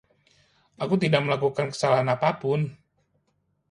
[0.83, 2.59] Aku tidak melakukan kesalahan apapun.